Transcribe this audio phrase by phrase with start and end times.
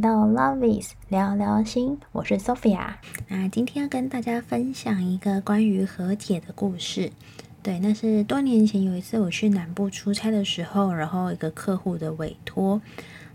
[0.00, 2.94] 到 loves 聊聊心，我是 Sophia。
[3.28, 7.12] 那今天要跟大家分享一个关于和解的故事。
[7.62, 12.80] 对，那是多年前有一次我去南部出差的时候，然后一个客户的委托。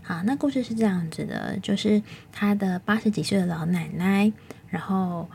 [0.02, 2.02] 好，那故事是这样子的，就是
[2.32, 4.32] 他的八十几岁的老奶奶，
[4.68, 5.28] 然后。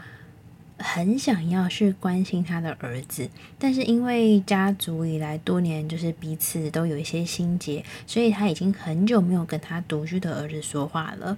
[0.81, 11.37] 很想要去关心他的儿子，但是因为家族以来多年就是彼此都有一些心结，所以他已经很久没有跟他独居的儿子说话了。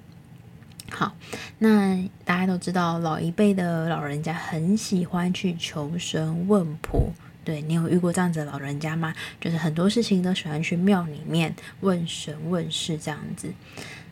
[0.90, 1.16] 好，
[1.60, 7.12] 那大家都知道，老一辈的老人家很喜欢去求神问卜。
[7.44, 9.14] 对，你有遇过这样子的老人家吗？
[9.42, 13.52] 就是很多事情都喜欢去庙里面问神问事这样子。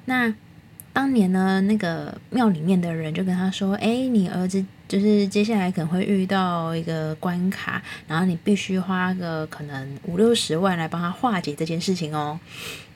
[0.06, 0.34] 那
[0.92, 12.38] 当年呢，那个庙里面的人就跟他说：“哎，你儿子。”就是接下来可能会遇到一个关卡，然后你必须花个可能五六十万来帮他化解这件事情哦。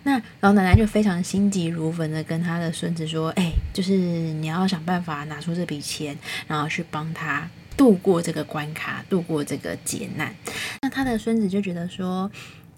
[0.03, 10.35] 那老奶奶就非常心急如焚的跟他的孙子说：“哎，就是你要想办法拿出这笔钱，然后去帮他度过这个关卡，度过这个劫难。”
[10.83, 12.29] 那他的孙子就觉得说。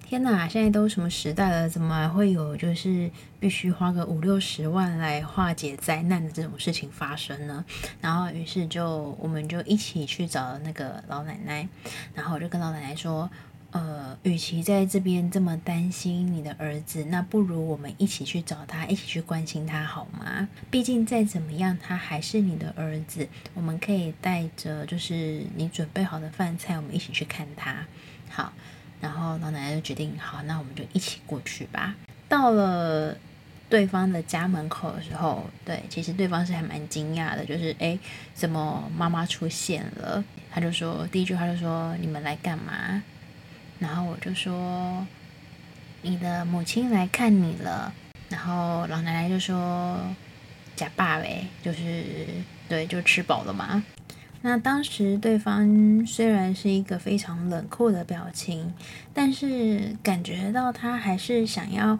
[0.09, 7.65] 天哪，现在都什么时代了，怎么还会有就是必须花个五六十万来化解灾难的这种事情发生呢？
[7.99, 11.67] 然后于是就我们就一起去找那个老奶奶，
[12.13, 13.29] 然后我就跟老奶奶说，
[13.71, 20.47] 呃，与其在这边这么担心你的儿子，那不如我们一起去找他，一起去关心他好吗？
[20.71, 27.85] 毕竟再怎么样，他还是你的儿子，我们可以带着就是你准备好的饭菜，我们一起去看他，
[28.29, 28.53] 好。
[28.99, 31.95] 然后老奶奶就决定，好，那我们就一起过去吧。
[32.27, 33.15] 到了
[33.69, 37.97] 对方的家门口的时候，对，其实对方是还蛮惊讶的，就是哎，
[38.33, 40.23] 怎么妈妈出现了？
[40.51, 43.03] 他就说第一句话就说：“你们来干嘛？”
[43.77, 45.05] 然后我就说
[46.01, 47.93] ：“你的母亲来看你了。”
[48.29, 49.99] 然后老奶奶就说
[50.75, 52.25] ：“假爸呗，就是
[52.67, 53.83] 对，就吃饱了嘛。”
[54.41, 58.73] 那当时对方虽然是一个非常冷酷的表情，
[59.13, 61.99] 但是感觉到他还是想要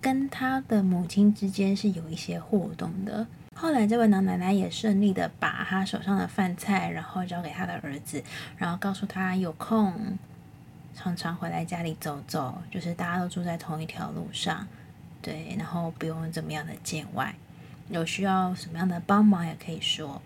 [0.00, 3.26] 跟他的母亲之间是有一些互动的。
[3.54, 8.22] 后来这位老奶奶也顺利的把他手上的饭菜，然后交给他的儿子，
[8.56, 10.18] 然后告诉他有空
[10.94, 14.66] 常常回来家里走走，就是大家都住在同一条路上，
[15.20, 17.34] 对，然后不用怎么样的见外，
[17.88, 20.20] 有需要什么样的帮忙也可以说。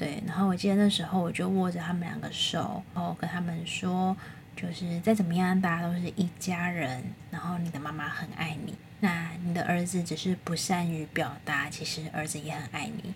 [0.00, 4.16] 对，然后我记得那时候我就握着他们两个手，然后跟他们说，
[4.56, 7.04] 就是再怎么样，大家都是一家人。
[7.30, 13.12] 然后你的妈妈很爱你，那你的儿子只是不善于表达，其实儿子也很爱你。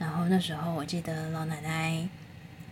[0.00, 2.08] 然后那时候我记得老奶奶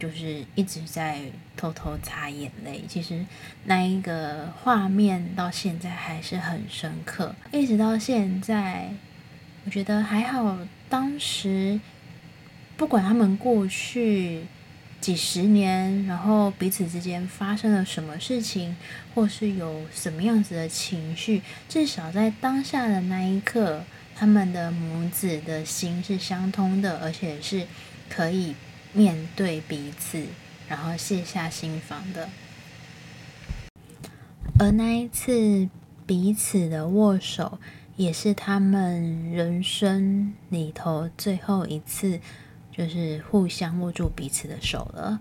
[0.01, 1.21] 就是一直在
[1.57, 3.25] 偷偷擦眼泪，其实
[3.67, 8.91] 那一个画面到现在还是很深刻，一直到现在，
[9.65, 11.79] 我觉得还好，当时。
[12.77, 14.45] 不管他们过去
[15.01, 18.77] 几十年，然后彼此之间发生了什么事情，
[19.15, 23.85] 或是有什么样子的情绪，至少在当下的那一刻，
[24.17, 27.67] 他们的母子的心是相通的，而且是
[28.09, 28.55] 可以
[28.93, 30.27] 面对彼此，
[30.69, 32.29] 然后卸下心防的。
[34.59, 35.69] 而那一次
[36.07, 37.59] 彼此的握手，
[37.97, 42.21] 也是他们人生里头最后一次。
[42.77, 45.21] 就是互相握住彼此的手了，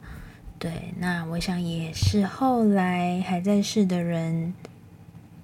[0.57, 4.55] 对，那我想也是后来还在世的人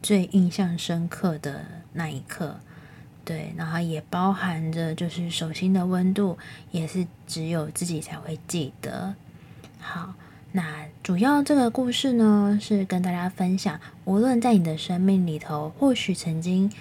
[0.01, 2.59] 最印象深刻的那一刻，
[3.23, 6.35] 对，然后也包含着就是手心的温度，
[6.71, 9.13] 也是只有自己才会记得。
[9.77, 10.15] 好，
[10.53, 16.71] 那主要这个故事呢，是跟大家分享，无论在你的生命里头，或许曾经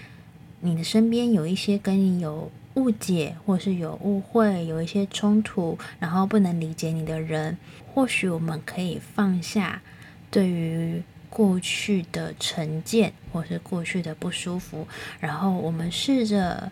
[0.60, 2.50] 你的身边有一些跟你有。
[2.74, 7.58] 误解，或是有误会，有一些冲突，然后不能理解你的人，
[7.92, 9.82] 或许我们可以放下
[10.30, 14.86] 对于过去的成见，或是过去的不舒服，
[15.20, 16.70] 然后我们试着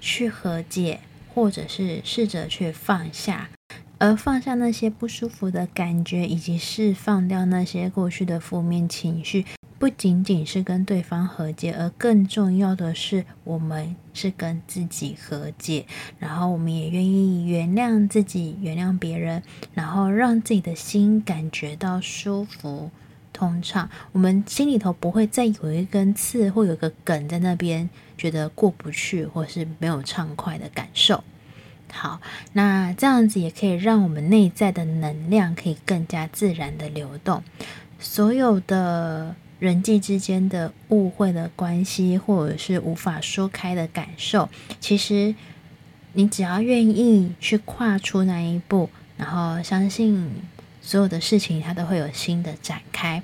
[0.00, 1.00] 去和解，
[1.34, 3.50] 或者是试着去放下，
[3.98, 9.44] 而放下那些不舒服的感觉，以及释放掉那些过去的负面情绪。
[9.78, 15.84] 不仅仅是跟对方和解，而更重要的是，我们是跟自己和解，
[16.18, 19.42] 然后我们也愿意原谅自己，原谅别人，
[19.74, 22.90] 然后让自己的心感觉到舒服、
[23.34, 23.90] 通畅。
[24.12, 31.22] 我们心里头不会再有一根刺或有个梗在那边，觉得过不去或是没有畅快的感受。
[31.92, 32.22] 好，
[32.54, 37.42] 那这样子也可以让我们内在的能量可以更加自然的流动，
[37.98, 39.36] 所有的。
[39.58, 44.48] 人际之间的误会的关系，或者是无法说开的感受，
[44.80, 45.34] 其实
[46.12, 50.30] 你只要愿意去跨出那一步，然后相信
[50.82, 53.22] 所有的事情它都会有新的展开。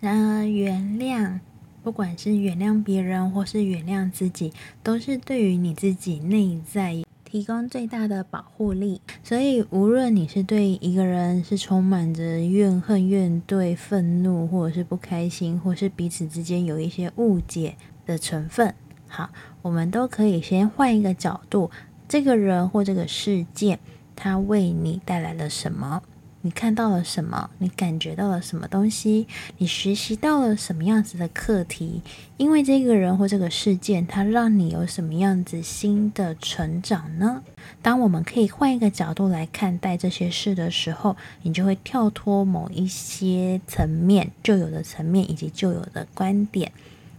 [0.00, 1.38] 然而，原谅，
[1.84, 6.96] 不管是原谅别人或是原谅自己，都是对于你自己内在
[7.32, 9.00] 提供最大的保护力。
[9.24, 18.74] 所以，无论你是对一个人是充满着怨恨、怨怼、愤怒，或者是不开心，或是彼此之间有一些误解的成分，
[19.08, 19.30] 好，
[19.62, 21.70] 我们都可以先换一个角度。
[22.06, 23.80] 这个人或这个事件，
[24.14, 26.02] 他为你带来了什么？
[26.42, 27.50] 你看到了什么？
[27.58, 29.26] 你感觉到了什么东西？
[29.58, 32.02] 你学习到了什么样子的课题？
[32.36, 37.42] 因为这个人或这个事件，它让你有什么样子新的成长呢？
[37.80, 46.72] 当我们可以换一个角度来看待这些事的时候，你就会跳脱某一些层面旧有的层面以及旧有的观点。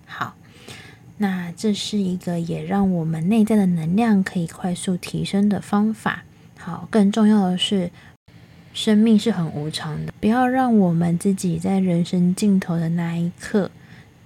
[0.06, 0.36] 好。
[1.18, 6.24] 那这是一个也让我们内在的能量可以快速提升的方法。
[6.58, 7.92] 好，更重要的是，
[8.74, 13.70] 生命是很无常的，不要让我们自己在人生尽头的那一刻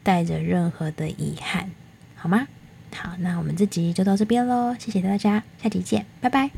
[0.03, 1.69] 带着任何的遗憾，
[2.15, 2.47] 好吗？
[2.95, 6.49] 好，那我们这集就到这边喽，谢谢大家，下集见，拜拜。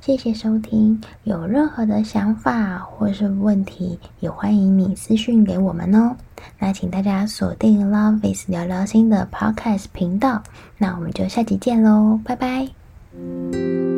[0.00, 6.16] 谢谢收听，有任何的想法或是问题，也欢迎你私讯给我们哦。
[6.58, 10.42] 那请大家锁定 Love is 聊聊心的 Podcast 频道，
[10.78, 13.91] 那我们就下集见喽，拜拜。